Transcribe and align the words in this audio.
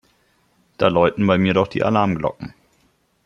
Da 0.77 0.87
läuten 0.89 1.27
bei 1.27 1.37
mir 1.37 1.53
doch 1.53 1.67
die 1.67 1.83
Alarmglocken. 1.83 2.55